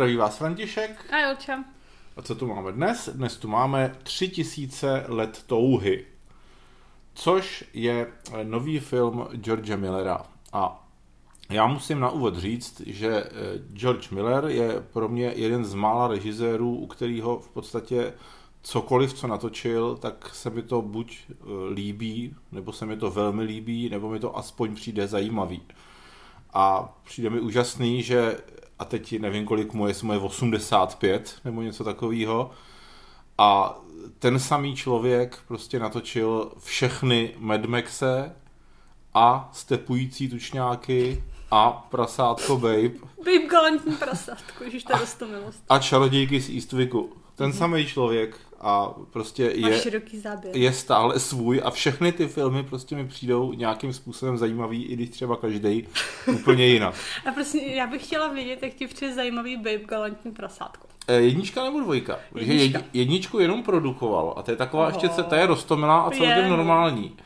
zdraví 0.00 0.16
vás 0.16 0.38
František. 0.38 1.06
A 1.12 1.18
Jolča. 1.18 1.64
A 2.16 2.22
co 2.22 2.34
tu 2.34 2.46
máme 2.46 2.72
dnes? 2.72 3.08
Dnes 3.12 3.36
tu 3.36 3.48
máme 3.48 3.96
3000 4.02 5.04
let 5.08 5.42
touhy, 5.46 6.06
což 7.14 7.64
je 7.72 8.06
nový 8.42 8.78
film 8.78 9.28
George 9.32 9.76
Millera. 9.76 10.26
A 10.52 10.88
já 11.50 11.66
musím 11.66 12.00
na 12.00 12.10
úvod 12.10 12.36
říct, 12.36 12.80
že 12.86 13.08
eh, 13.08 13.30
George 13.72 14.10
Miller 14.10 14.44
je 14.44 14.80
pro 14.92 15.08
mě 15.08 15.32
jeden 15.36 15.64
z 15.64 15.74
mála 15.74 16.08
režisérů, 16.08 16.76
u 16.76 16.86
kterého 16.86 17.38
v 17.38 17.48
podstatě 17.48 18.12
cokoliv, 18.62 19.14
co 19.14 19.26
natočil, 19.26 19.96
tak 19.96 20.34
se 20.34 20.50
mi 20.50 20.62
to 20.62 20.82
buď 20.82 21.18
eh, 21.30 21.34
líbí, 21.72 22.36
nebo 22.52 22.72
se 22.72 22.86
mi 22.86 22.96
to 22.96 23.10
velmi 23.10 23.42
líbí, 23.42 23.88
nebo 23.88 24.10
mi 24.10 24.20
to 24.20 24.38
aspoň 24.38 24.74
přijde 24.74 25.08
zajímavý. 25.08 25.62
A 26.52 26.94
přijde 27.04 27.30
mi 27.30 27.40
úžasný, 27.40 28.02
že, 28.02 28.38
a 28.80 28.84
teď 28.84 29.20
nevím, 29.20 29.44
kolik 29.44 29.72
mu 29.72 29.86
je, 29.86 29.90
jestli 29.90 30.06
mu 30.06 30.12
je 30.12 30.18
85, 30.18 31.38
nebo 31.44 31.62
něco 31.62 31.84
takového, 31.84 32.50
a 33.38 33.78
ten 34.18 34.38
samý 34.38 34.76
člověk 34.76 35.38
prostě 35.48 35.78
natočil 35.78 36.52
všechny 36.58 37.34
Mad 37.38 37.64
Maxe 37.64 38.36
a 39.14 39.50
stepující 39.52 40.28
tučňáky 40.28 41.24
a 41.50 41.70
prasátko 41.70 42.56
Babe. 42.56 42.88
Babe 43.18 43.46
galantní 43.50 43.96
prasátko, 43.96 44.64
ježiš, 44.64 44.84
to 44.84 44.92
je. 44.92 45.06
A 45.68 45.78
čarodějky 45.78 46.40
z 46.40 46.50
Eastwicku. 46.54 47.12
Ten 47.34 47.50
mm-hmm. 47.50 47.58
samý 47.58 47.86
člověk 47.86 48.36
a 48.60 48.94
prostě 49.10 49.42
je, 49.42 49.82
je 50.52 50.72
stále 50.72 51.20
svůj 51.20 51.60
a 51.64 51.70
všechny 51.70 52.12
ty 52.12 52.28
filmy 52.28 52.62
prostě 52.62 52.96
mi 52.96 53.08
přijdou 53.08 53.52
nějakým 53.52 53.92
způsobem 53.92 54.38
zajímavý, 54.38 54.84
i 54.84 54.96
když 54.96 55.10
třeba 55.10 55.36
každý 55.36 55.88
úplně 56.26 56.66
jinak. 56.66 56.94
a 57.28 57.32
prostě 57.32 57.58
já 57.58 57.86
bych 57.86 58.06
chtěla 58.06 58.28
vědět, 58.28 58.62
jak 58.62 58.74
ti 58.74 58.86
přijde 58.86 59.14
zajímavý 59.14 59.56
Babe 59.56 59.78
galantní 59.78 60.32
prasátko. 60.32 60.86
E, 61.08 61.14
jednička 61.14 61.64
nebo 61.64 61.80
dvojka? 61.80 62.18
Jednička. 62.34 62.82
jedničku 62.92 63.38
jenom 63.38 63.62
produkoval 63.62 64.34
a 64.36 64.42
to 64.42 64.50
je 64.50 64.56
taková 64.56 64.86
oh. 64.86 64.92
ještě, 64.92 65.08
ta 65.22 65.36
je 65.36 65.46
rostomilá 65.46 66.00
a 66.00 66.10
celkem 66.10 66.48
normální. 66.48 67.16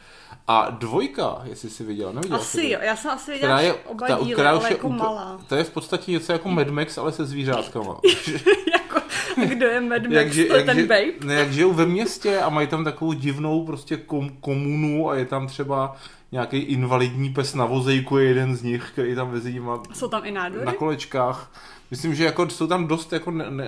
A 0.47 0.71
dvojka, 0.71 1.41
jestli 1.45 1.71
jsi 1.71 1.85
viděla, 1.85 2.13
neviděla 2.13 2.41
Asi 2.41 2.61
jsi 2.61 2.71
jo, 2.71 2.79
já 2.83 2.97
jsem 2.97 3.11
asi 3.11 3.33
viděla 3.33 3.61
je, 3.61 3.75
oba 3.75 4.07
ta, 4.07 4.19
díly, 4.23 4.47
ale 4.47 4.71
jako 4.71 4.89
malá. 4.89 5.41
To 5.48 5.55
je 5.55 5.65
v 5.65 5.71
podstatě 5.71 6.13
něco 6.13 6.33
jako 6.33 6.48
Mad 6.48 6.69
Max, 6.69 6.98
ale 6.98 7.13
se 7.13 7.25
zvířátkama. 7.25 8.01
jako, 8.73 9.01
kdo 9.48 9.67
je 9.67 9.81
Mad 9.81 10.03
Max, 10.03 10.37
jak, 10.37 10.48
to 10.48 10.57
jak, 10.57 10.67
ten 10.67 10.87
babe? 10.87 11.12
Ne, 11.25 11.34
jak 11.34 11.53
žijou 11.53 11.73
ve 11.73 11.87
městě 11.87 12.39
a 12.39 12.48
mají 12.48 12.67
tam 12.67 12.84
takovou 12.84 13.12
divnou 13.12 13.67
prostě 13.67 13.97
kom, 13.97 14.31
komunu 14.41 15.11
a 15.11 15.17
je 15.17 15.25
tam 15.25 15.47
třeba 15.47 15.97
nějaký 16.33 16.59
invalidní 16.59 17.33
pes 17.33 17.55
na 17.55 17.67
vozejku, 17.67 18.19
je 18.19 18.29
jeden 18.29 18.57
z 18.57 18.62
nich, 18.62 18.91
který 18.92 19.15
tam 19.15 19.31
vezí 19.31 19.61
Jsou 19.92 20.09
tam 20.09 20.23
i 20.25 20.31
nádory? 20.31 20.65
Na 20.65 20.73
kolečkách. 20.73 21.51
Myslím, 21.91 22.15
že 22.15 22.25
jako 22.25 22.51
jsou 22.51 22.67
tam 22.67 22.87
dost 22.87 23.12
jako, 23.12 23.31
ne, 23.31 23.51
ne, 23.51 23.67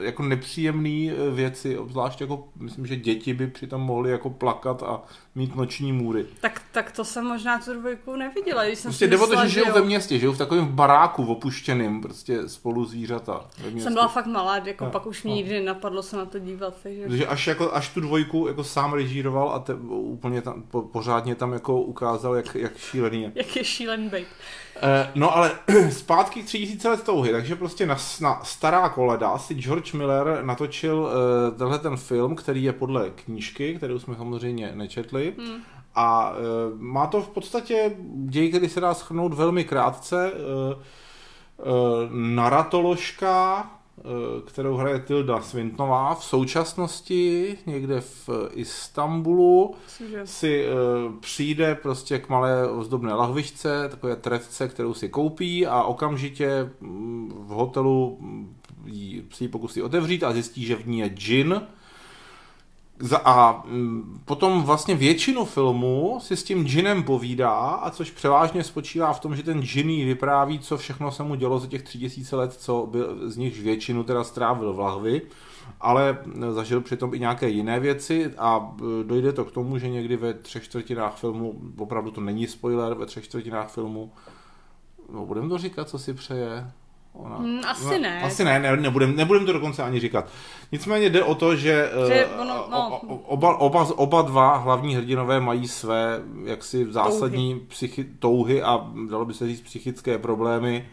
jako 0.00 0.22
nepříjemné 0.22 1.14
věci, 1.30 1.78
obzvlášť 1.78 2.20
jako 2.20 2.48
myslím, 2.56 2.86
že 2.86 2.96
děti 2.96 3.34
by 3.34 3.46
přitom 3.46 3.80
mohly 3.80 4.10
jako 4.10 4.30
plakat 4.30 4.82
a 4.82 5.02
mít 5.34 5.56
noční 5.56 5.92
můry. 5.92 6.26
Tak, 6.40 6.62
tak 6.72 6.92
to 6.92 7.04
jsem 7.04 7.24
možná 7.24 7.58
tu 7.58 7.72
dvojku 7.72 8.16
neviděla. 8.16 8.64
Když 8.64 8.78
jsem 8.78 8.88
prostě 8.88 9.06
jde 9.06 9.18
o 9.18 9.26
to, 9.26 9.42
že 9.42 9.48
žijou 9.48 9.72
ve 9.72 9.82
městě, 9.82 10.18
žijou 10.18 10.32
v 10.32 10.38
takovém 10.38 10.66
baráku 10.66 11.26
opuštěným, 11.26 12.00
prostě 12.00 12.48
spolu 12.48 12.84
zvířata. 12.84 13.44
Jsem 13.78 13.94
byla 13.94 14.08
fakt 14.08 14.26
malá, 14.34 14.56
jako 14.56 14.84
no, 14.84 14.90
pak 14.90 15.06
už 15.06 15.22
mě 15.22 15.32
no. 15.32 15.36
nikdy 15.36 15.62
napadlo 15.62 16.02
se 16.02 16.16
na 16.16 16.24
to 16.24 16.38
dívat. 16.38 16.74
Takže, 16.82 17.02
takže 17.08 17.26
až, 17.26 17.46
jako, 17.46 17.74
až 17.74 17.88
tu 17.88 18.00
dvojku 18.00 18.48
jako 18.48 18.64
sám 18.64 18.92
režíroval 18.92 19.48
a 19.48 19.58
te, 19.58 19.74
úplně 19.88 20.42
tam, 20.42 20.62
po, 20.62 20.82
pořádně 20.82 21.34
tam 21.34 21.52
jako 21.52 21.80
ukázal, 21.80 22.34
jak, 22.34 22.54
jak 22.54 22.76
šílený 22.76 23.22
je. 23.22 23.32
Jak 23.34 23.56
je 23.56 23.64
šílený 23.64 24.04
babe. 24.04 24.24
Eh, 24.82 25.10
no 25.14 25.36
ale 25.36 25.50
zpátky 25.90 26.42
k 26.42 26.46
3000 26.46 26.88
let 26.88 27.02
touhy, 27.02 27.32
takže 27.32 27.56
prostě 27.56 27.86
na, 27.86 27.96
na 28.20 28.40
stará 28.44 28.88
koleda 28.88 29.38
si 29.38 29.54
George 29.54 29.92
Miller 29.92 30.44
natočil 30.44 30.98
uh, 30.98 31.58
tenhle 31.58 31.78
ten 31.78 31.96
film, 31.96 32.36
který 32.36 32.62
je 32.62 32.72
podle 32.72 33.10
knížky, 33.10 33.74
kterou 33.74 33.98
jsme 33.98 34.14
samozřejmě 34.14 34.72
nečetli. 34.74 35.34
Hmm. 35.38 35.62
A 35.94 36.30
uh, 36.30 36.36
má 36.80 37.06
to 37.06 37.22
v 37.22 37.28
podstatě 37.28 37.96
děj, 38.24 38.48
který 38.48 38.68
se 38.68 38.80
dá 38.80 38.94
schrnout 38.94 39.34
velmi 39.34 39.64
krátce. 39.64 40.32
Uh, 40.32 40.72
uh, 41.66 42.10
naratoložka, 42.10 43.64
Eh, 43.64 43.83
kterou 44.46 44.76
hraje 44.76 44.98
Tilda 45.00 45.40
Swintonová, 45.40 46.14
v 46.14 46.24
současnosti 46.24 47.58
někde 47.66 48.00
v 48.00 48.28
Istanbulu 48.52 49.74
Cože? 49.86 50.20
si 50.24 50.66
uh, 50.66 51.14
přijde 51.20 51.74
prostě 51.74 52.18
k 52.18 52.28
malé 52.28 52.70
ozdobné 52.70 53.14
lahvičce, 53.14 53.88
takové 53.88 54.16
trefce, 54.16 54.68
kterou 54.68 54.94
si 54.94 55.08
koupí 55.08 55.66
a 55.66 55.82
okamžitě 55.82 56.70
mm, 56.80 57.32
v 57.46 57.48
hotelu 57.48 58.18
mm, 58.20 58.56
si 59.32 59.44
ji 59.44 59.48
pokusí 59.48 59.82
otevřít 59.82 60.24
a 60.24 60.32
zjistí, 60.32 60.64
že 60.64 60.76
v 60.76 60.86
ní 60.86 60.98
je 60.98 61.08
džin, 61.08 61.62
a 63.24 63.62
mm, 63.66 64.20
potom 64.24 64.62
vlastně 64.62 64.94
většinu 64.94 65.44
filmu 65.44 66.18
si 66.20 66.36
s 66.36 66.44
tím 66.44 66.66
džinem 66.66 67.02
povídá, 67.02 67.58
a 67.58 67.90
což 67.90 68.10
převážně 68.10 68.64
spočívá 68.64 69.12
v 69.12 69.20
tom, 69.20 69.36
že 69.36 69.42
ten 69.42 69.62
džin 69.62 69.86
vypráví, 69.86 70.58
co 70.58 70.76
všechno 70.76 71.12
se 71.12 71.22
mu 71.22 71.34
dělo 71.34 71.58
za 71.58 71.66
těch 71.66 71.82
tři 71.82 71.98
tisíce 71.98 72.36
let, 72.36 72.52
co 72.52 72.88
by 72.90 72.98
z 73.30 73.36
nich 73.36 73.62
většinu 73.62 74.04
teda 74.04 74.24
strávil 74.24 74.72
v 74.72 74.78
lahvi, 74.78 75.22
ale 75.80 76.18
zažil 76.50 76.80
přitom 76.80 77.14
i 77.14 77.18
nějaké 77.18 77.48
jiné 77.48 77.80
věci 77.80 78.32
a 78.38 78.74
e, 79.00 79.04
dojde 79.04 79.32
to 79.32 79.44
k 79.44 79.52
tomu, 79.52 79.78
že 79.78 79.88
někdy 79.88 80.16
ve 80.16 80.34
třech 80.34 80.64
čtvrtinách 80.64 81.16
filmu, 81.16 81.60
opravdu 81.78 82.10
to 82.10 82.20
není 82.20 82.46
spoiler, 82.46 82.94
ve 82.94 83.06
třech 83.06 83.24
čtvrtinách 83.24 83.70
filmu, 83.70 84.12
no 85.12 85.26
budeme 85.26 85.48
to 85.48 85.58
říkat, 85.58 85.88
co 85.88 85.98
si 85.98 86.14
přeje, 86.14 86.70
Ona, 87.14 87.38
mm, 87.38 87.60
asi 87.66 87.86
ona, 87.86 87.98
ne. 87.98 88.22
Asi 88.22 88.44
ne, 88.44 88.58
ne 88.58 88.76
nebudem, 88.76 89.16
nebudem 89.16 89.46
to 89.46 89.52
dokonce 89.52 89.82
ani 89.82 90.00
říkat. 90.00 90.28
Nicméně 90.72 91.10
jde 91.10 91.24
o 91.24 91.34
to, 91.34 91.56
že, 91.56 91.90
že 92.08 92.26
uh, 92.26 92.40
ono, 92.40 92.66
no. 92.70 93.00
oba, 93.26 93.56
oba, 93.56 93.88
oba 93.96 94.22
dva 94.22 94.56
hlavní 94.56 94.96
hrdinové 94.96 95.40
mají 95.40 95.68
své 95.68 96.20
jaksi 96.44 96.92
zásadní 96.92 97.54
touhy, 97.54 97.66
psychi, 97.68 98.04
touhy 98.04 98.62
a 98.62 98.90
dalo 99.10 99.24
by 99.24 99.34
se 99.34 99.46
říct 99.46 99.60
psychické 99.60 100.18
problémy. 100.18 100.88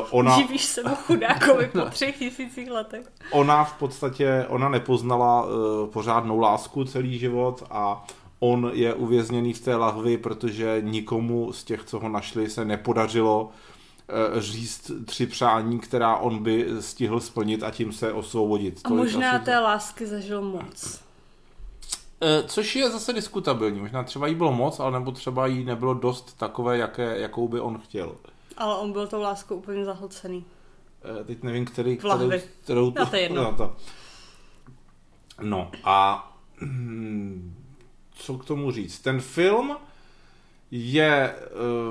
Uh, 0.00 0.06
ona, 0.10 0.36
Živíš 0.36 0.64
se 0.64 0.82
mu 0.88 0.94
chudákovi 0.94 1.66
po 1.66 1.80
třech 1.80 2.18
tisících 2.18 2.70
letech. 2.70 3.12
Ona 3.30 3.64
v 3.64 3.72
podstatě, 3.72 4.46
ona 4.48 4.68
nepoznala 4.68 5.44
uh, 5.44 5.50
pořádnou 5.86 6.38
lásku 6.40 6.84
celý 6.84 7.18
život 7.18 7.64
a 7.70 8.06
on 8.40 8.70
je 8.74 8.94
uvězněný 8.94 9.52
v 9.52 9.60
té 9.60 9.76
lahvi, 9.76 10.18
protože 10.18 10.78
nikomu 10.80 11.52
z 11.52 11.64
těch, 11.64 11.84
co 11.84 11.98
ho 11.98 12.08
našli, 12.08 12.50
se 12.50 12.64
nepodařilo 12.64 13.50
Eh, 13.50 13.67
říct 14.38 14.90
tři 15.04 15.26
přání, 15.26 15.78
která 15.78 16.16
on 16.16 16.42
by 16.42 16.68
stihl 16.80 17.20
splnit 17.20 17.62
a 17.62 17.70
tím 17.70 17.92
se 17.92 18.12
osvobodit. 18.12 18.80
A 18.84 18.88
možná 18.88 19.32
asi... 19.32 19.44
té 19.44 19.58
lásky 19.58 20.06
zažil 20.06 20.42
moc. 20.42 21.00
Eh, 22.20 22.42
což 22.46 22.76
je 22.76 22.90
zase 22.90 23.12
diskutabilní. 23.12 23.80
Možná 23.80 24.02
třeba 24.02 24.26
jí 24.26 24.34
bylo 24.34 24.52
moc, 24.52 24.80
ale 24.80 24.92
nebo 24.92 25.12
třeba 25.12 25.46
jí 25.46 25.64
nebylo 25.64 25.94
dost 25.94 26.38
takové, 26.38 26.78
jaké, 26.78 27.18
jakou 27.18 27.48
by 27.48 27.60
on 27.60 27.78
chtěl. 27.78 28.16
Ale 28.56 28.78
on 28.78 28.92
byl 28.92 29.06
tou 29.06 29.20
láskou 29.20 29.56
úplně 29.56 29.84
zahlcený. 29.84 30.44
Eh, 31.20 31.24
teď 31.24 31.42
nevím, 31.42 31.64
který, 31.64 31.96
kterou, 31.96 32.30
kterou 32.62 32.90
to, 32.90 33.00
no, 33.00 33.06
to 33.06 33.16
je 33.16 33.22
jedno. 33.22 33.42
No, 33.42 33.56
to. 33.56 33.76
no 35.42 35.70
a 35.84 36.28
hm, 36.60 37.54
co 38.10 38.38
k 38.38 38.44
tomu 38.44 38.70
říct? 38.70 38.98
Ten 38.98 39.20
film 39.20 39.76
je 40.70 41.34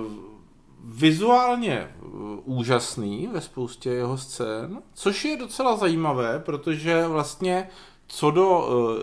uh, 0.06 0.37
vizuálně 0.84 1.96
uh, 2.02 2.12
úžasný 2.46 3.30
ve 3.34 3.42
spoustě 3.42 3.90
jeho 3.90 4.18
scén, 4.18 4.82
což 4.94 5.26
je 5.26 5.38
docela 5.38 5.76
zajímavé, 5.76 6.40
protože 6.40 7.08
vlastně 7.08 7.70
co 8.08 8.32
do 8.32 8.50
uh, 8.50 8.98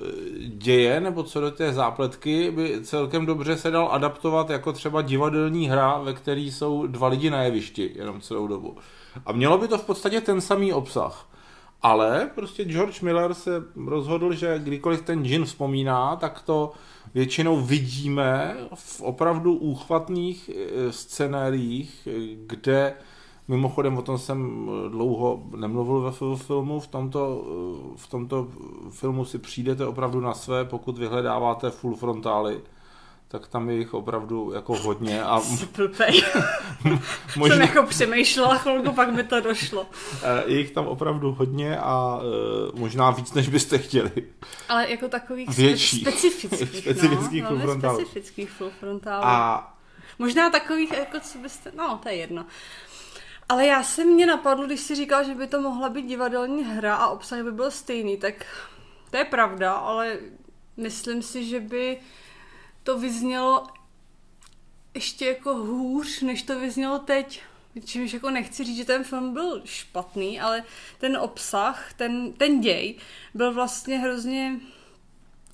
děje 0.49 1.01
nebo 1.01 1.23
co 1.23 1.41
do 1.41 1.51
té 1.51 1.73
zápletky 1.73 2.51
by 2.51 2.79
celkem 2.85 3.27
dobře 3.27 3.57
se 3.57 3.71
dal 3.71 3.89
adaptovat 3.93 4.51
jako 4.51 4.73
třeba 4.73 5.03
divadelní 5.03 5.69
hra, 5.69 5.99
ve 5.99 6.15
které 6.15 6.41
jsou 6.41 6.87
dva 6.87 7.09
lidi 7.09 7.31
na 7.31 7.43
jevišti 7.43 7.93
jenom 7.95 8.21
celou 8.21 8.47
dobu. 8.47 8.77
A 9.27 9.33
mělo 9.33 9.59
by 9.59 9.69
to 9.69 9.79
v 9.79 9.85
podstatě 9.85 10.21
ten 10.21 10.41
samý 10.41 10.73
obsah. 10.73 11.34
Ale 11.85 12.31
prostě 12.35 12.65
George 12.65 13.01
Miller 13.01 13.35
se 13.35 13.63
rozhodl, 13.87 14.35
že 14.35 14.59
kdykoliv 14.59 15.03
ten 15.03 15.25
džin 15.25 15.45
vzpomíná, 15.45 16.17
tak 16.17 16.43
to 16.43 16.73
většinou 17.15 17.61
vidíme 17.61 18.57
v 18.75 19.01
opravdu 19.01 19.55
úchvatných 19.55 20.51
eh, 20.55 20.93
scenériích, 20.93 22.09
kde 22.47 22.95
Mimochodem 23.49 23.99
o 23.99 24.03
tom 24.03 24.19
jsem 24.19 24.71
dlouho 24.89 25.43
nemluvil 25.57 26.01
ve 26.01 26.37
filmu, 26.37 26.81
v 26.81 26.87
tomto, 26.87 27.45
eh, 27.47 27.97
v 27.97 28.09
tomto 28.09 28.49
filmu 28.91 29.25
si 29.25 29.39
přijdete 29.39 29.87
opravdu 29.87 30.21
na 30.21 30.35
své, 30.35 30.65
pokud 30.65 30.99
vyhledáváte 30.99 31.71
full 31.71 31.97
frontály 31.97 32.61
tak 33.29 33.49
tam 33.49 33.71
je 33.71 33.77
jich 33.77 33.95
opravdu 33.95 34.53
jako 34.53 34.75
hodně. 34.75 35.23
A... 35.23 35.41
možná... 37.37 37.57
Jsem 37.57 37.63
jako 37.63 37.83
přemýšlela 37.83 38.59
chvilku, 38.59 38.93
pak 38.93 39.13
mi 39.13 39.25
to 39.25 39.41
došlo. 39.41 39.87
Je 40.47 40.59
jich 40.59 40.71
tam 40.71 40.87
opravdu 40.87 41.33
hodně 41.33 41.79
a 41.79 42.21
uh, 42.73 42.81
možná 42.81 43.11
víc, 43.11 43.33
než 43.33 43.49
byste 43.49 43.79
chtěli. 43.79 44.11
Ale 44.69 44.91
jako 44.91 45.09
takových 45.09 45.49
Větší. 45.57 46.01
specifických, 46.01 46.79
specifických 46.79 47.43
no, 47.43 47.49
full 47.49 47.59
frontálů. 47.59 47.99
specifických 47.99 48.51
full 48.51 48.71
frontálů. 48.81 49.25
A... 49.25 49.71
Možná 50.19 50.51
takových, 50.51 50.93
jako 50.93 51.21
co 51.21 51.39
byste, 51.39 51.73
no 51.77 52.01
to 52.03 52.09
je 52.09 52.15
jedno. 52.15 52.47
Ale 53.49 53.67
já 53.67 53.83
jsem 53.83 54.09
mě 54.09 54.27
napadlo, 54.27 54.67
když 54.67 54.81
si 54.81 54.95
říkal, 54.95 55.25
že 55.25 55.35
by 55.35 55.47
to 55.47 55.61
mohla 55.61 55.89
být 55.89 56.07
divadelní 56.07 56.65
hra 56.65 56.95
a 56.95 57.09
obsah 57.09 57.43
by 57.43 57.53
byl 57.53 57.71
stejný, 57.71 58.17
tak 58.17 58.47
to 59.11 59.17
je 59.17 59.25
pravda, 59.25 59.73
ale 59.73 60.19
myslím 60.77 61.23
si, 61.23 61.45
že 61.45 61.61
by 61.61 61.99
to 62.85 62.99
vyznělo 62.99 63.67
ještě 64.95 65.27
jako 65.27 65.55
hůř, 65.55 66.23
než 66.23 66.43
to 66.43 66.61
vyznělo 66.61 66.99
teď. 66.99 67.43
Čímž 67.85 68.13
jako 68.13 68.31
nechci 68.31 68.65
říct, 68.65 68.77
že 68.77 68.85
ten 68.85 69.05
film 69.05 69.35
byl 69.35 69.63
špatný, 69.65 70.41
ale 70.41 70.65
ten 70.99 71.17
obsah, 71.17 71.93
ten, 71.93 72.33
ten 72.33 72.61
děj 72.61 72.95
byl 73.35 73.55
vlastně 73.55 73.99
hrozně 73.99 74.61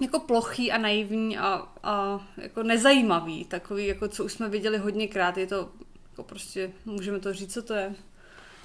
jako 0.00 0.21
plochý 0.21 0.73
a 0.73 0.79
naivní 0.79 1.38
a, 1.38 1.69
a 1.82 2.27
jako 2.37 2.62
nezajímavý. 2.62 3.44
Takový, 3.44 3.87
jako 3.87 4.09
co 4.09 4.25
už 4.25 4.32
jsme 4.32 4.49
viděli 4.49 4.79
hodněkrát. 4.79 5.37
Je 5.37 5.47
to 5.47 5.71
jako 6.11 6.23
prostě, 6.23 6.73
můžeme 6.85 7.21
to 7.21 7.32
říct, 7.32 7.53
co 7.55 7.62
to 7.62 7.75
je. 7.75 7.94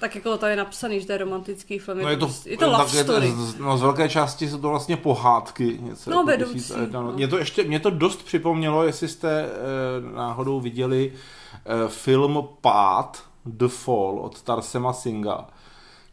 Tak 0.00 0.14
jako 0.14 0.38
to 0.38 0.46
je 0.46 0.56
napsaný, 0.56 1.00
že 1.00 1.06
to 1.06 1.12
je 1.12 1.18
romantický 1.18 1.78
film. 1.78 2.02
No 2.02 2.08
je, 2.08 2.16
to, 2.16 2.30
je 2.44 2.56
to 2.56 2.70
love 2.70 2.88
story. 2.88 3.34
no 3.58 3.78
z 3.78 3.82
velké 3.82 4.08
části 4.08 4.48
jsou 4.48 4.58
to 4.58 4.68
vlastně 4.68 4.96
pohádky. 4.96 5.78
Něco 5.82 6.10
no, 6.10 6.16
jako 6.16 6.26
vedoucí. 6.26 6.52
Tisíc, 6.52 6.76
no. 6.90 7.12
Mě 7.12 7.28
to 7.28 7.38
ještě, 7.38 7.64
mě 7.64 7.80
to 7.80 7.90
dost 7.90 8.22
připomnělo, 8.22 8.84
jestli 8.84 9.08
jste 9.08 9.42
e, 9.42 9.48
náhodou 10.14 10.60
viděli 10.60 11.12
e, 11.12 11.88
film 11.88 12.48
Pád, 12.60 13.22
The 13.46 13.68
Fall 13.68 14.18
od 14.20 14.42
Tarsema 14.42 14.92
Singa 14.92 15.46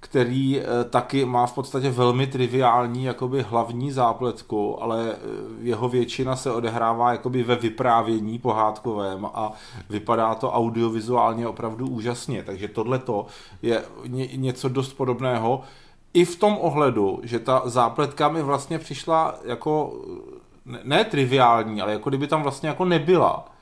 který 0.04 0.60
eh, 0.60 0.64
taky 0.90 1.26
má 1.26 1.46
v 1.46 1.54
podstatě 1.54 1.90
velmi 1.90 2.28
triviální 2.28 3.04
jakoby 3.04 3.42
hlavní 3.42 3.92
zápletku, 3.92 4.84
ale 4.84 5.12
eh, 5.12 5.18
jeho 5.62 5.90
většina 5.90 6.36
se 6.36 6.52
odehrává 6.52 7.12
jakoby 7.12 7.44
ve 7.44 7.56
vyprávění 7.56 8.40
pohádkovém 8.40 9.26
a 9.26 9.52
vypadá 9.90 10.36
to 10.36 10.52
audiovizuálně 10.52 11.48
opravdu 11.48 11.88
úžasně, 11.88 12.44
takže 12.44 12.68
tohle 12.68 13.02
je 13.62 13.84
něco 14.36 14.70
dost 14.70 14.94
podobného. 14.94 15.62
I 16.14 16.26
v 16.26 16.36
tom 16.36 16.58
ohledu, 16.62 17.20
že 17.24 17.40
ta 17.40 17.62
zápletka 17.66 18.30
mi 18.30 18.42
vlastně 18.42 18.80
přišla 18.80 19.36
jako 19.44 19.94
ne, 20.66 20.80
ne 20.84 21.04
triviální, 21.04 21.82
ale 21.82 21.92
jako 21.92 22.10
kdyby 22.10 22.28
tam 22.28 22.44
vlastně 22.44 22.70
jako 22.70 22.86
nebyla 22.86 23.53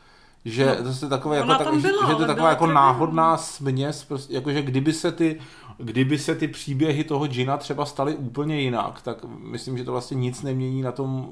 že 0.46 0.78
no, 0.84 0.94
to 1.00 1.06
je 1.06 1.10
takové 1.10 1.38
jako, 1.38 1.48
tak, 1.48 1.76
byla, 1.82 2.10
že 2.10 2.16
to 2.16 2.22
je 2.22 2.28
taková 2.28 2.50
jako 2.50 2.68
náhodná 2.68 3.38
směs, 3.38 4.04
prostě, 4.04 4.34
jakože 4.34 4.62
kdyby 4.62 4.94
se 4.94 5.12
ty 5.12 5.40
kdyby 5.84 6.20
se 6.20 6.36
ty 6.36 6.48
příběhy 6.48 7.04
toho 7.04 7.28
Gina 7.28 7.58
třeba 7.58 7.86
staly 7.86 8.16
úplně 8.16 8.62
jinak, 8.62 9.02
tak 9.02 9.26
myslím, 9.40 9.78
že 9.78 9.84
to 9.84 9.92
vlastně 9.92 10.16
nic 10.16 10.42
nemění 10.42 10.82
na 10.82 10.92
tom, 10.92 11.30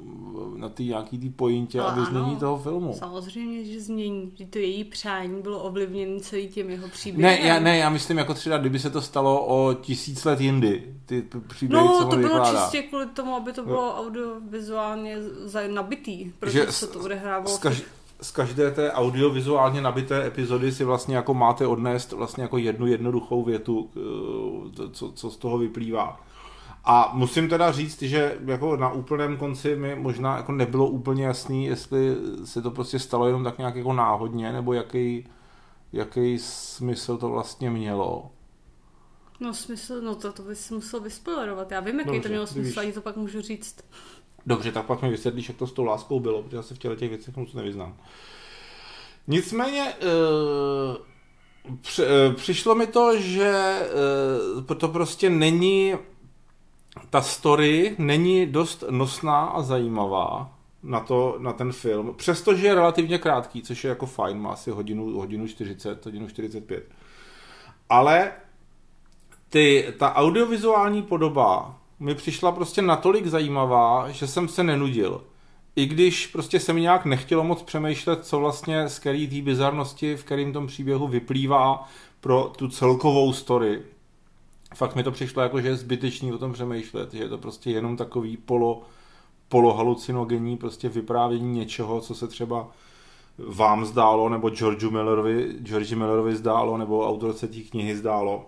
na 0.55 0.69
ty 0.69 0.85
nějaký 0.85 1.19
tý 1.19 1.29
pointě 1.29 1.79
a 1.79 1.95
vyznění 1.95 2.35
toho 2.35 2.57
filmu. 2.57 2.93
Samozřejmě, 2.93 3.65
že 3.65 3.81
změní, 3.81 4.31
že 4.35 4.45
to 4.45 4.57
její 4.57 4.83
přání 4.83 5.41
bylo 5.41 5.59
ovlivněné 5.59 6.19
celý 6.19 6.47
těm 6.47 6.69
jeho 6.69 6.87
příběhem. 6.89 7.41
Ne, 7.41 7.47
já, 7.47 7.59
ne, 7.59 7.77
já 7.77 7.89
myslím 7.89 8.17
jako 8.17 8.33
třeba, 8.33 8.57
kdyby 8.57 8.79
se 8.79 8.89
to 8.89 9.01
stalo 9.01 9.45
o 9.45 9.73
tisíc 9.73 10.25
let 10.25 10.41
jindy, 10.41 10.95
ty 11.05 11.23
příběhy, 11.47 11.85
no, 11.85 11.97
co 11.97 12.03
to 12.03 12.15
bylo 12.15 12.21
vykládá. 12.21 12.61
čistě 12.61 12.81
kvůli 12.81 13.05
tomu, 13.05 13.35
aby 13.35 13.53
to 13.53 13.65
bylo 13.65 13.81
no. 13.81 13.97
audiovizuálně 13.97 15.17
nabitý, 15.67 16.31
protože 16.39 16.71
se 16.71 16.87
to 16.87 16.99
odehrávalo. 16.99 17.55
Z, 17.55 17.57
kaž, 17.57 17.83
z 18.21 18.31
každé 18.31 18.71
té 18.71 18.91
audiovizuálně 18.91 19.81
nabité 19.81 20.25
epizody 20.27 20.71
si 20.71 20.83
vlastně 20.83 21.15
jako 21.15 21.33
máte 21.33 21.67
odnést 21.67 22.11
vlastně 22.11 22.43
jako 22.43 22.57
jednu 22.57 22.87
jednoduchou 22.87 23.43
větu, 23.43 23.89
eh, 23.97 24.89
co, 24.91 25.11
co 25.11 25.29
z 25.29 25.37
toho 25.37 25.57
vyplývá. 25.57 26.19
A 26.85 27.11
musím 27.13 27.49
teda 27.49 27.71
říct, 27.71 28.01
že 28.01 28.37
jako 28.45 28.77
na 28.77 28.91
úplném 28.91 29.37
konci 29.37 29.75
mi 29.75 29.95
možná 29.95 30.37
jako 30.37 30.51
nebylo 30.51 30.87
úplně 30.87 31.25
jasný, 31.25 31.65
jestli 31.65 32.15
se 32.45 32.61
to 32.61 32.71
prostě 32.71 32.99
stalo 32.99 33.27
jenom 33.27 33.43
tak 33.43 33.57
nějak 33.57 33.75
jako 33.75 33.93
náhodně, 33.93 34.51
nebo 34.51 34.73
jaký, 34.73 35.27
jaký 35.93 36.39
smysl 36.39 37.17
to 37.17 37.29
vlastně 37.29 37.69
mělo. 37.69 38.31
No 39.39 39.53
smysl, 39.53 40.01
no 40.01 40.15
to, 40.15 40.33
to 40.33 40.43
bys 40.43 40.71
musel 40.71 40.99
vyspoilerovat. 40.99 41.71
Já 41.71 41.79
vím, 41.79 41.99
jaký 41.99 42.11
Dobře, 42.11 42.21
to 42.21 42.29
mělo 42.29 42.47
smysl, 42.47 42.79
ani 42.79 42.93
to 42.93 43.01
pak 43.01 43.15
můžu 43.15 43.41
říct. 43.41 43.83
Dobře, 44.45 44.71
tak 44.71 44.85
pak 44.85 45.01
mi 45.01 45.09
vysvětlíš, 45.09 45.47
jak 45.47 45.57
to 45.57 45.67
s 45.67 45.73
tou 45.73 45.83
láskou 45.83 46.19
bylo, 46.19 46.43
protože 46.43 46.57
já 46.57 46.63
se 46.63 46.75
v 46.75 46.77
těle 46.77 46.95
těch 46.95 47.09
věcech 47.09 47.37
moc 47.37 47.53
nevyznám. 47.53 47.97
Nicméně 49.27 49.93
při, 51.81 52.01
uh, 52.01 52.33
přišlo 52.35 52.75
mi 52.75 52.87
to, 52.87 53.19
že 53.19 53.79
uh, 54.57 54.75
to 54.75 54.87
prostě 54.87 55.29
není, 55.29 55.93
ta 57.09 57.21
story 57.21 57.95
není 57.97 58.45
dost 58.45 58.83
nosná 58.89 59.45
a 59.45 59.61
zajímavá 59.61 60.59
na, 60.83 60.99
to, 60.99 61.35
na 61.39 61.53
ten 61.53 61.71
film, 61.71 62.13
přestože 62.15 62.67
je 62.67 62.75
relativně 62.75 63.17
krátký, 63.17 63.61
což 63.61 63.83
je 63.83 63.89
jako 63.89 64.05
fajn, 64.05 64.39
má 64.39 64.51
asi 64.51 64.71
hodinu, 64.71 65.17
hodinu 65.17 65.47
40, 65.47 66.05
hodinu 66.05 66.27
45. 66.27 66.83
Ale 67.89 68.31
ty, 69.49 69.93
ta 69.99 70.15
audiovizuální 70.15 71.03
podoba 71.03 71.78
mi 71.99 72.15
přišla 72.15 72.51
prostě 72.51 72.81
natolik 72.81 73.27
zajímavá, 73.27 74.11
že 74.11 74.27
jsem 74.27 74.47
se 74.47 74.63
nenudil. 74.63 75.23
I 75.75 75.85
když 75.85 76.27
prostě 76.27 76.59
se 76.59 76.73
mi 76.73 76.81
nějak 76.81 77.05
nechtělo 77.05 77.43
moc 77.43 77.61
přemýšlet, 77.61 78.25
co 78.25 78.39
vlastně 78.39 78.89
z 78.89 78.99
který 78.99 79.27
té 79.27 79.41
bizarnosti, 79.41 80.15
v 80.15 80.23
kterým 80.23 80.53
tom 80.53 80.67
příběhu 80.67 81.07
vyplývá 81.07 81.87
pro 82.21 82.51
tu 82.57 82.67
celkovou 82.67 83.33
story. 83.33 83.81
Fakt 84.75 84.95
mi 84.95 85.03
to 85.03 85.11
přišlo 85.11 85.41
jako, 85.41 85.61
že 85.61 85.67
je 85.67 85.75
zbytečný 85.75 86.33
o 86.33 86.37
tom 86.37 86.53
přemýšlet, 86.53 87.13
že 87.13 87.23
je 87.23 87.29
to 87.29 87.37
prostě 87.37 87.71
jenom 87.71 87.97
takový 87.97 88.37
polo, 88.37 88.81
polohalucinogenní 89.49 90.57
prostě 90.57 90.89
vyprávění 90.89 91.59
něčeho, 91.59 92.01
co 92.01 92.15
se 92.15 92.27
třeba 92.27 92.67
vám 93.37 93.85
zdálo, 93.85 94.29
nebo 94.29 94.49
Georgeu 94.49 94.91
Millerovi, 94.91 95.55
George 95.63 95.93
Millerovi 95.93 96.35
zdálo, 96.35 96.77
nebo 96.77 97.07
autorce 97.07 97.47
té 97.47 97.59
knihy 97.59 97.95
zdálo. 97.95 98.45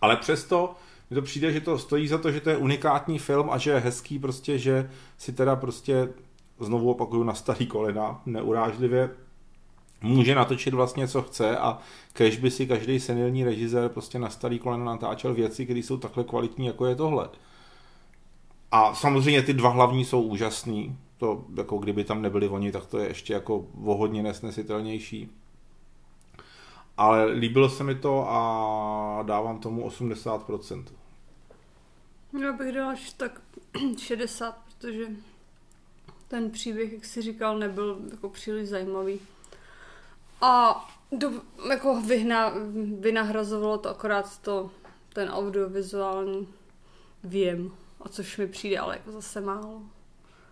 Ale 0.00 0.16
přesto 0.16 0.74
mně 1.10 1.14
to 1.14 1.22
přijde, 1.22 1.52
že 1.52 1.60
to 1.60 1.78
stojí 1.78 2.08
za 2.08 2.18
to, 2.18 2.32
že 2.32 2.40
to 2.40 2.50
je 2.50 2.56
unikátní 2.56 3.18
film 3.18 3.50
a 3.50 3.58
že 3.58 3.70
je 3.70 3.78
hezký 3.78 4.18
prostě, 4.18 4.58
že 4.58 4.90
si 5.18 5.32
teda 5.32 5.56
prostě 5.56 6.08
znovu 6.60 6.90
opakuju 6.90 7.22
na 7.22 7.34
starý 7.34 7.66
kolena, 7.66 8.22
neurážlivě 8.26 9.10
může 10.02 10.34
natočit 10.34 10.74
vlastně, 10.74 11.08
co 11.08 11.22
chce 11.22 11.58
a 11.58 11.78
kež 12.12 12.36
by 12.36 12.50
si 12.50 12.66
každý 12.66 13.00
senilní 13.00 13.44
režisér 13.44 13.88
prostě 13.88 14.18
na 14.18 14.30
starý 14.30 14.58
kolena 14.58 14.84
natáčel 14.84 15.34
věci, 15.34 15.64
které 15.64 15.80
jsou 15.80 15.96
takhle 15.96 16.24
kvalitní, 16.24 16.66
jako 16.66 16.86
je 16.86 16.96
tohle. 16.96 17.28
A 18.70 18.94
samozřejmě 18.94 19.42
ty 19.42 19.54
dva 19.54 19.68
hlavní 19.68 20.04
jsou 20.04 20.22
úžasný. 20.22 20.96
To, 21.18 21.44
jako 21.56 21.78
kdyby 21.78 22.04
tam 22.04 22.22
nebyli 22.22 22.48
oni, 22.48 22.72
tak 22.72 22.86
to 22.86 22.98
je 22.98 23.08
ještě 23.08 23.32
jako 23.32 23.64
vohodně 23.74 24.22
nesnesitelnější 24.22 25.30
ale 26.98 27.24
líbilo 27.24 27.68
se 27.68 27.84
mi 27.84 27.94
to 27.94 28.26
a 28.28 29.22
dávám 29.22 29.58
tomu 29.58 29.88
80%. 29.88 30.84
Já 32.42 32.52
bych 32.52 32.74
dala 32.74 32.92
až 32.92 33.12
tak 33.12 33.40
60, 33.98 34.58
protože 34.66 35.06
ten 36.28 36.50
příběh, 36.50 36.92
jak 36.92 37.04
jsi 37.04 37.22
říkal, 37.22 37.58
nebyl 37.58 37.98
jako 38.10 38.28
příliš 38.28 38.68
zajímavý. 38.68 39.20
A 40.40 40.84
do, 41.12 41.30
jako 41.68 42.00
vyhna, 42.00 42.52
vynahrazovalo 43.00 43.78
to 43.78 43.88
akorát 43.88 44.38
to, 44.38 44.70
ten 45.12 45.28
audiovizuální 45.28 46.48
věm, 47.24 47.70
a 48.00 48.08
což 48.08 48.36
mi 48.36 48.46
přijde 48.46 48.78
ale 48.78 48.96
jako 48.96 49.12
zase 49.12 49.40
málo. 49.40 49.82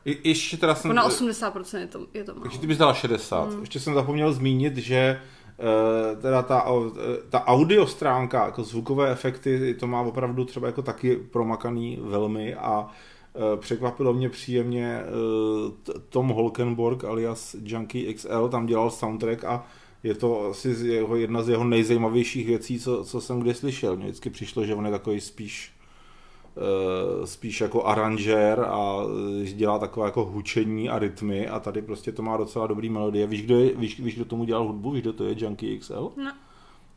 I, 0.04 0.28
ještě 0.28 0.56
teda 0.56 0.74
jsem... 0.74 0.90
Jako 0.90 1.08
na 1.08 1.08
80% 1.08 1.78
je 1.78 1.86
to, 1.86 2.06
je 2.14 2.24
to 2.24 2.32
málo. 2.32 2.42
Takže 2.42 2.58
ty 2.58 2.66
bys 2.66 2.78
dala 2.78 2.94
60. 2.94 3.50
Hmm. 3.50 3.60
Ještě 3.60 3.80
jsem 3.80 3.94
zapomněl 3.94 4.32
zmínit, 4.32 4.76
že 4.76 5.20
teda 6.20 6.42
ta, 6.42 6.66
eh, 6.96 7.22
ta 7.30 7.46
audio 7.46 7.86
stránka, 7.86 8.44
jako 8.44 8.64
zvukové 8.64 9.10
efekty, 9.10 9.74
to 9.74 9.86
má 9.86 10.00
opravdu 10.00 10.44
třeba 10.44 10.66
jako 10.66 10.82
taky 10.82 11.16
promakaný 11.16 11.98
velmi 12.02 12.54
a 12.54 12.88
eh, 13.34 13.56
překvapilo 13.56 14.14
mě 14.14 14.28
příjemně 14.28 15.02
Tom 16.08 16.28
Holkenborg 16.28 17.04
alias 17.04 17.56
Junkie 17.62 18.14
XL, 18.14 18.48
tam 18.48 18.66
dělal 18.66 18.90
soundtrack 18.90 19.44
a 19.44 19.66
je 20.02 20.14
to 20.14 20.46
asi 20.46 20.68
jeho, 20.68 21.16
jedna 21.16 21.42
z 21.42 21.48
jeho 21.48 21.64
nejzajímavějších 21.64 22.46
věcí, 22.46 22.80
co, 22.80 23.04
co 23.04 23.20
jsem 23.20 23.40
kdy 23.40 23.54
slyšel. 23.54 23.96
Mně 23.96 24.04
vždycky 24.04 24.30
přišlo, 24.30 24.64
že 24.64 24.74
on 24.74 24.86
je 24.86 24.92
takový 24.92 25.20
spíš 25.20 25.75
Eh, 25.75 25.75
spíš 27.24 27.60
jako 27.60 27.84
aranžér 27.84 28.60
a 28.60 28.96
eh, 29.42 29.52
dělá 29.52 29.78
takové 29.78 30.06
jako 30.06 30.24
hučení 30.24 30.88
a 30.88 30.98
rytmy 30.98 31.48
a 31.48 31.60
tady 31.60 31.82
prostě 31.82 32.12
to 32.12 32.22
má 32.22 32.36
docela 32.36 32.66
dobrý 32.66 32.90
melodie. 32.90 33.26
Víš, 33.26 33.42
kdo, 33.42 33.58
je, 33.58 33.76
víš, 33.76 34.00
víš, 34.00 34.14
kdo 34.14 34.24
tomu 34.24 34.44
dělal 34.44 34.64
hudbu? 34.64 34.90
Víš, 34.90 35.02
kdo 35.02 35.12
to 35.12 35.24
je? 35.24 35.34
Junkie 35.38 35.78
XL? 35.78 36.12
No. 36.16 36.32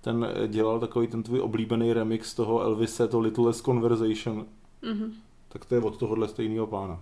Ten 0.01 0.27
eh, 0.43 0.47
dělal 0.47 0.79
takový 0.79 1.07
ten 1.07 1.23
tvůj 1.23 1.39
oblíbený 1.39 1.93
remix 1.93 2.33
toho 2.33 2.61
Elvise, 2.61 3.07
to 3.07 3.19
Little 3.19 3.45
Less 3.45 3.61
Conversation. 3.61 4.45
Mm-hmm. 4.83 5.11
Tak 5.49 5.65
to 5.65 5.75
je 5.75 5.81
od 5.81 5.97
tohohle 5.97 6.27
stejného 6.27 6.67
pána. 6.67 6.99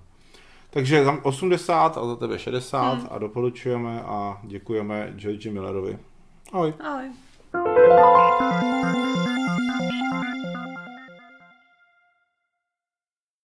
Takže 0.70 1.06
za 1.06 1.18
80 1.24 1.98
a 1.98 2.06
za 2.06 2.16
tebe 2.16 2.40
60 2.40 2.94
hmm. 2.94 3.08
a 3.12 3.18
doporučujeme 3.18 4.02
a 4.02 4.42
děkujeme 4.44 5.14
George 5.16 5.48
Millerovi. 5.48 6.00
Ahoj. 6.54 6.74
Ahoj. 6.80 7.12